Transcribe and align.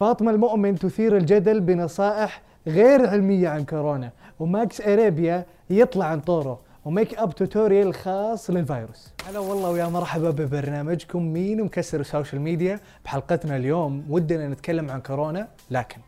فاطمة 0.00 0.30
المؤمن 0.30 0.78
تثير 0.78 1.16
الجدل 1.16 1.60
بنصائح 1.60 2.42
غير 2.66 3.06
علمية 3.08 3.48
عن 3.48 3.64
كورونا 3.64 4.12
وماكس 4.40 4.80
أريبيا 4.80 5.44
يطلع 5.70 6.04
عن 6.04 6.20
طوره 6.20 6.60
و 6.84 7.14
makeup 7.14 7.34
tutorial 7.34 7.94
خاص 7.94 8.50
للفيروس. 8.50 9.08
هلا 9.28 9.38
والله 9.38 9.70
ويا 9.70 9.86
مرحبا 9.86 10.30
ببرنامجكم 10.30 11.22
مين 11.22 11.64
مكسر 11.64 12.00
ال 12.00 12.06
social 12.06 12.40
media؟ 12.40 12.80
بحلقتنا 13.04 13.56
اليوم 13.56 14.04
ودنا 14.10 14.48
نتكلم 14.48 14.90
عن 14.90 15.00
كورونا 15.00 15.48
لكن 15.70 16.00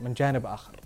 من 0.00 0.14
جانب 0.14 0.46
آخر. 0.46 0.76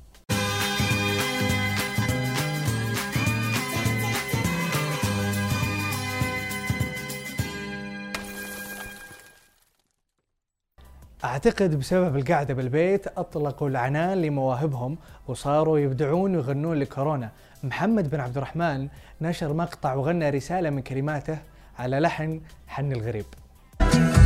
أعتقد 11.24 11.78
بسبب 11.78 12.16
القعدة 12.16 12.54
بالبيت 12.54 13.06
أطلقوا 13.06 13.68
العنان 13.68 14.22
لمواهبهم 14.22 14.98
وصاروا 15.28 15.78
يبدعون 15.78 16.36
ويغنون 16.36 16.78
لكورونا. 16.78 17.30
محمد 17.62 18.10
بن 18.10 18.20
عبد 18.20 18.36
الرحمن 18.36 18.88
نشر 19.20 19.52
مقطع 19.52 19.94
وغنى 19.94 20.30
رسالة 20.30 20.70
من 20.70 20.82
كلماته 20.82 21.38
على 21.78 22.00
لحن 22.00 22.40
حن 22.68 22.92
الغريب. 22.92 23.24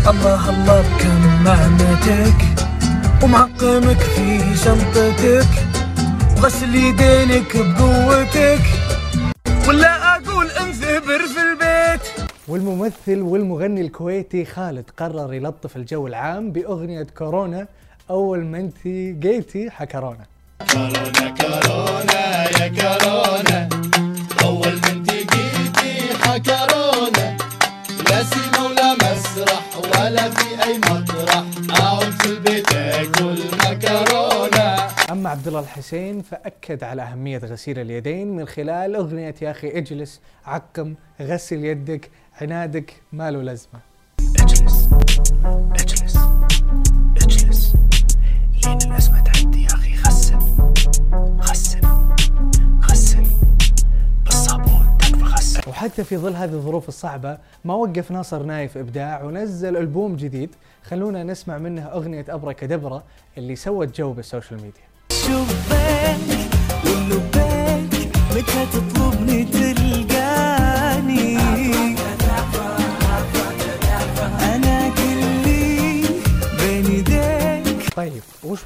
الله 0.08 0.50
الله 0.50 0.80
بكم 0.80 1.44
معنتك 1.44 2.40
ومعقمك 3.22 3.98
في 3.98 4.56
شنطتك 4.56 5.48
وغسل 6.36 6.74
يدينك 6.74 7.56
بقوتك. 7.56 8.64
ولا 9.68 10.16
أقول 10.16 10.50
انثبر 10.50 11.18
في 11.18 11.40
والممثل 12.48 13.22
والمغني 13.22 13.80
الكويتي 13.80 14.44
خالد 14.44 14.84
قرر 14.96 15.34
يلطف 15.34 15.76
الجو 15.76 16.06
العام 16.06 16.52
بأغنية 16.52 17.06
كورونا 17.18 17.66
أول 18.10 18.44
ما 18.44 18.58
انت 18.58 18.88
جيتي 19.18 19.70
حكرونا. 19.70 20.26
كورونا 20.72 21.34
كورونا 21.40 22.50
يا 22.60 22.68
كورونا. 22.68 23.68
أول 24.44 24.80
ما 24.80 24.90
انت 24.90 25.10
جيتي 25.10 26.14
حكرونا. 26.22 27.36
لا 28.10 28.22
سيما 28.22 28.66
ولا 28.66 28.94
مسرح 28.94 29.76
ولا 29.78 30.30
في 30.30 30.64
أي 30.64 30.78
مطرح. 30.78 31.44
اقعد 31.70 32.12
في 32.12 32.26
البيت 32.26 32.72
أكل 32.72 33.38
مكرونة. 33.52 34.86
أما 35.10 35.30
عبد 35.30 35.46
الله 35.46 35.60
الحسين 35.60 36.22
فأكد 36.22 36.84
على 36.84 37.02
أهمية 37.02 37.38
غسيل 37.38 37.78
اليدين 37.78 38.36
من 38.36 38.46
خلال 38.46 38.96
أغنية 38.96 39.34
يا 39.42 39.50
أخي 39.50 39.68
اجلس 39.78 40.20
عقم 40.46 40.94
غسل 41.20 41.64
يدك 41.64 42.10
عنادك 42.40 43.02
ما 43.12 43.30
له 43.30 43.42
لازمة. 43.42 43.80
اجلس. 44.40 44.88
اجلس. 45.80 46.16
اجلس. 47.22 47.74
لين 48.64 48.78
الأزمة 48.86 49.20
تعدي 49.20 49.62
يا 49.62 49.68
أخي 49.68 49.94
غسل. 49.96 50.38
غسل. 51.40 51.80
غسل. 52.90 53.26
بالصابون 54.24 54.98
تكفى 54.98 55.24
غسل. 55.24 55.60
وحتى 55.68 56.04
في 56.04 56.16
ظل 56.16 56.34
هذه 56.34 56.52
الظروف 56.52 56.88
الصعبة 56.88 57.38
ما 57.64 57.74
وقف 57.74 58.10
ناصر 58.10 58.42
نايف 58.42 58.76
إبداع 58.76 59.22
ونزل 59.22 59.76
ألبوم 59.76 60.16
جديد. 60.16 60.50
خلونا 60.84 61.22
نسمع 61.22 61.58
منه 61.58 61.82
أغنية 61.82 62.24
أبرا 62.28 62.52
كدبرة 62.52 63.02
اللي 63.38 63.56
سوت 63.56 63.98
جو 63.98 64.12
بال 64.12 64.24
social 64.24 64.60
media. 64.62 64.86
شبيك 65.10 66.18
ولبيك 66.84 67.94
متى 68.30 68.66
تطلبني 68.72 69.44
تلقاني 69.44 70.15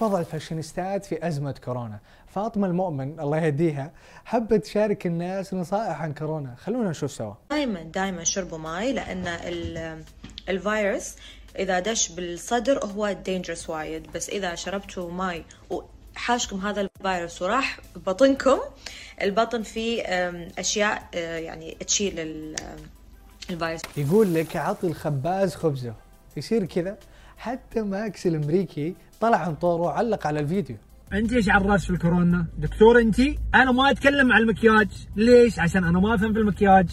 وضع 0.00 0.20
الفاشينيستات 0.20 1.04
في 1.04 1.26
أزمة 1.28 1.54
كورونا؟ 1.64 1.98
فاطمة 2.28 2.66
المؤمن 2.66 3.20
الله 3.20 3.38
يهديها 3.38 3.92
حبت 4.24 4.64
تشارك 4.64 5.06
الناس 5.06 5.54
نصائح 5.54 6.02
عن 6.02 6.14
كورونا. 6.14 6.54
خلونا 6.54 6.90
نشوف 6.90 7.10
سوا. 7.10 7.34
دائما 7.50 7.82
دائما 7.82 8.24
شربوا 8.24 8.58
ماي 8.58 8.90
ال- 9.12 10.04
الفيروس 10.48 11.14
إذا 11.58 11.78
دش 11.80 12.08
بالصدر 12.08 12.84
هو 12.84 13.12
dangerous 13.12 13.70
وايد. 13.70 14.06
بس 14.14 14.28
إذا 14.28 14.54
شربتوا 14.54 15.10
ماي 15.12 15.44
وحاشكم 15.70 16.56
هذا 16.66 16.80
الفيروس 16.80 17.42
وراح 17.42 17.80
بطنكم 18.06 18.58
البطن 19.22 19.62
فيه 19.62 20.02
أم، 20.28 20.48
أشياء 20.58 21.08
أه، 21.14 21.36
يعني 21.38 21.76
تشيل 21.86 22.20
ال- 22.20 22.56
الفيروس. 23.50 23.80
يقول 23.96 24.34
لك 24.34 24.56
عطي 24.56 24.86
الخباز 24.86 25.54
خبزة. 25.54 25.94
يصير 26.36 26.64
كذا؟ 26.64 26.96
حتى 27.40 27.80
ماكس 27.82 28.26
الامريكي 28.26 28.94
طلع 29.20 29.36
عن 29.36 29.54
طوره 29.54 29.82
وعلق 29.82 30.26
على 30.26 30.40
الفيديو 30.40 30.76
أنت 31.12 31.32
إيش 31.32 31.48
عراس 31.48 31.84
في 31.84 31.90
الكورونا؟ 31.90 32.46
دكتور 32.58 33.00
أنت؟ 33.00 33.20
أنا 33.54 33.72
ما 33.72 33.90
أتكلم 33.90 34.32
عن 34.32 34.40
المكياج، 34.40 34.88
ليش؟ 35.16 35.58
عشان 35.58 35.84
أنا 35.84 36.00
ما 36.00 36.14
أفهم 36.14 36.32
في 36.32 36.38
المكياج. 36.38 36.88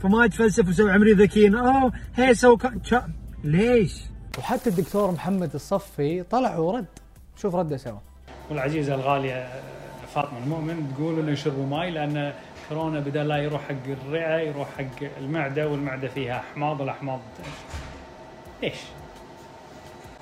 فما 0.00 0.24
أتفلسف 0.24 0.68
وسوي 0.68 0.92
عمري 0.92 1.12
ذكيين، 1.12 1.54
أوه 1.54 1.92
هي 2.14 2.34
سو 2.34 2.56
كا- 2.56 2.80
شا- 2.84 3.08
ليش؟ 3.44 3.94
وحتى 4.38 4.70
الدكتور 4.70 5.10
محمد 5.12 5.50
الصفي 5.54 6.22
طلع 6.22 6.58
ورد 6.58 6.86
شوف 7.36 7.54
رده 7.54 7.76
سوا 7.76 7.98
والعزيزة 8.50 8.94
الغالية 8.94 9.48
فاطمة 10.14 10.38
المؤمن 10.38 10.92
تقول 10.96 11.18
إنه 11.20 11.32
يشربوا 11.32 11.66
ماي 11.66 11.90
لأن 11.90 12.32
كورونا 12.68 13.00
بدل 13.00 13.28
لا 13.28 13.36
يروح 13.36 13.62
حق 13.68 13.86
الرئه 14.06 14.38
يروح 14.38 14.68
حق 14.78 15.08
المعدة 15.18 15.68
والمعدة 15.68 16.08
فيها 16.08 16.36
أحماض 16.40 16.80
والاحماض 16.80 17.20
ليش؟ 18.62 18.74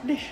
ليش؟ 0.05 0.27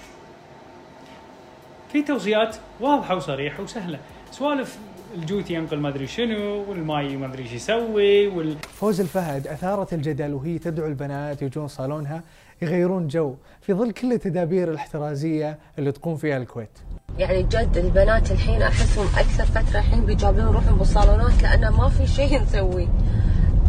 في 1.92 2.02
توصيات 2.02 2.56
واضحة 2.80 3.16
وصريحة 3.16 3.62
وسهلة 3.62 3.98
سوالف 4.30 4.78
الجوتي 5.14 5.54
ينقل 5.54 5.78
ما 5.78 5.88
أدري 5.88 6.06
شنو 6.06 6.64
والماي 6.68 7.16
ما 7.16 7.26
أدري 7.26 7.42
إيش 7.42 7.52
يسوي 7.52 8.28
وال... 8.28 8.56
فوز 8.58 9.00
الفهد 9.00 9.46
أثارت 9.46 9.92
الجدل 9.92 10.34
وهي 10.34 10.58
تدعو 10.58 10.86
البنات 10.86 11.42
يجون 11.42 11.68
صالونها 11.68 12.22
يغيرون 12.62 13.08
جو 13.08 13.34
في 13.60 13.72
ظل 13.72 13.92
كل 13.92 14.12
التدابير 14.12 14.70
الاحترازية 14.70 15.58
اللي 15.78 15.92
تقوم 15.92 16.16
فيها 16.16 16.36
الكويت. 16.36 16.78
يعني 17.18 17.42
جد 17.42 17.76
البنات 17.76 18.30
الحين 18.30 18.62
أحسهم 18.62 19.06
أكثر 19.06 19.44
فترة 19.44 19.78
الحين 19.78 20.06
بيجابلون 20.06 20.46
روحهم 20.54 20.78
بالصالونات 20.78 21.42
لأنه 21.42 21.80
ما 21.80 21.88
في 21.88 22.06
شيء 22.06 22.38
نسوي 22.42 22.88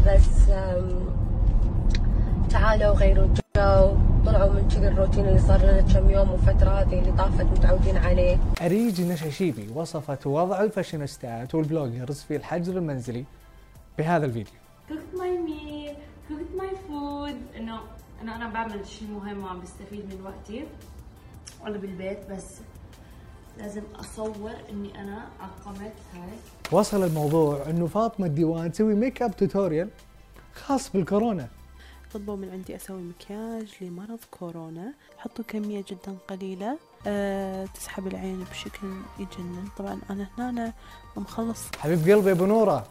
بس 0.07 0.47
تعالوا 2.49 2.95
غيروا 2.95 3.25
الجو 3.25 4.06
طلعوا 4.27 4.53
من 4.53 4.67
كذي 4.67 4.87
الروتين 4.87 5.25
اللي 5.25 5.39
صار 5.39 5.57
لنا 5.57 5.81
كم 5.81 6.09
يوم 6.09 6.31
وفتره 6.31 6.69
هذه 6.69 6.99
اللي 6.99 7.11
طافت 7.11 7.45
متعودين 7.45 7.97
عليه 7.97 8.37
أريج 8.61 9.01
نشاشيبي 9.01 9.67
وصفت 9.75 10.27
وضع 10.27 10.63
الفاشينيستات 10.63 11.55
وال 11.55 11.68
bloggers 11.68 12.21
في 12.21 12.35
الحجر 12.35 12.77
المنزلي 12.77 13.25
بهذا 13.97 14.25
الفيديو. 14.25 14.53
cooked 14.89 15.17
my 15.17 15.49
meal 15.49 15.95
cooked 16.29 16.61
my 16.61 16.71
food 16.87 17.57
إنه 17.57 17.79
إنه 18.21 18.35
أنا 18.35 18.49
بعمل 18.49 18.87
شيء 18.87 19.07
مهم 19.07 19.43
وعم 19.43 19.61
بستفيد 19.61 20.13
من 20.13 20.25
وقتي 20.25 20.63
وأنا 21.63 21.77
بالبيت 21.77 22.19
بس 22.31 22.45
لازم 23.57 23.81
أصور 23.95 24.51
إني 24.69 25.01
أنا 25.01 25.25
عقمت 25.39 25.93
هاي 26.13 26.29
وصل 26.71 27.03
الموضوع 27.03 27.69
إنه 27.69 27.87
فاطمة 27.87 28.25
الديوان 28.25 28.71
تسوي 28.71 28.93
makeup 28.95 29.35
tutorial 29.35 29.89
خاص 30.53 30.91
بالكورونا. 30.91 31.47
طلبوا 32.13 32.35
من 32.35 32.49
عندي 32.49 32.75
أسوي 32.75 33.01
مكياج 33.01 33.67
لمرض 33.81 34.19
كورونا. 34.31 34.93
حطوا 35.17 35.45
كمية 35.47 35.83
جدا 35.89 36.17
قليلة 36.27 36.77
أه 37.07 37.65
تسحب 37.65 38.07
العين 38.07 38.43
بشكل 38.51 38.87
يجنن. 39.19 39.67
طبعا 39.77 39.99
أنا 40.09 40.27
هنا 40.37 40.73
مخلص. 41.17 41.69
حبيب 41.77 41.99
قلبي 41.99 42.31
أبو 42.31 42.45
نورة 42.45 42.87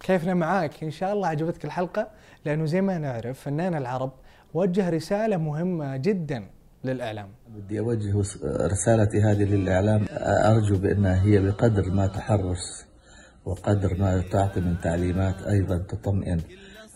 كيفنا 0.00 0.34
معاك؟ 0.34 0.84
إن 0.84 0.90
شاء 0.90 1.12
الله 1.12 1.28
عجبتك 1.28 1.64
الحلقة 1.64 2.08
لأنه 2.44 2.64
زي 2.64 2.80
ما 2.80 2.98
نعرف 2.98 3.40
فنان 3.40 3.74
العرب 3.74 4.12
وجه 4.54 4.90
رسالة 4.90 5.36
مهمة 5.36 5.96
جدا 5.96 6.50
للإعلام. 6.84 7.28
بدي 7.48 7.80
أوجه 7.80 8.22
رسالتي 8.46 9.20
هذه 9.22 9.44
للإعلام. 9.44 10.06
أرجو 10.50 10.78
بأنها 10.78 11.22
هي 11.22 11.38
بقدر 11.38 11.90
ما 11.90 12.06
تحرص 12.06 12.84
وقدر 13.44 13.96
ما 13.98 14.20
تعطي 14.32 14.60
من 14.60 14.80
تعليمات 14.80 15.42
أيضا 15.42 15.78
تطمئن. 15.78 16.40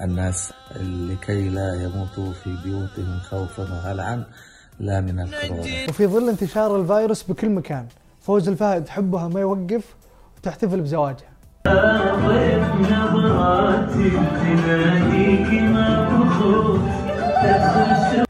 الناس 0.03 0.53
لكي 0.81 1.49
لا 1.49 1.75
يموتوا 1.83 2.33
في 2.33 2.57
بيوتهم 2.65 3.19
خوفا 3.19 3.63
وهلعا 3.63 4.25
لا 4.81 5.01
من 5.01 5.21
الكورونا. 5.21 5.89
وفي 5.89 6.07
ظل 6.07 6.29
انتشار 6.29 6.81
الفيروس 6.81 7.23
بكل 7.23 7.51
مكان 7.51 7.87
فوز 8.21 8.49
الفهد 8.49 8.89
حبها 8.89 9.29
ما 9.29 9.41
يوقف 9.41 9.97
وتحتفل 10.37 10.81
بزواجها 10.81 11.33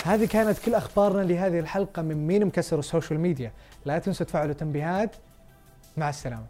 هذه 0.06 0.24
كانت 0.24 0.58
كل 0.58 0.74
أخبارنا 0.74 1.22
لهذه 1.22 1.58
الحلقة 1.58 2.02
من 2.02 2.26
مين 2.26 2.46
مكسر 2.46 2.78
ال 2.78 2.84
social 2.84 3.20
media. 3.20 3.52
لا 3.84 3.98
تنسوا 3.98 4.26
تفعلوا 4.26 4.54
تنبيهات. 4.54 5.10
مع 5.96 6.08
السلامة. 6.08 6.46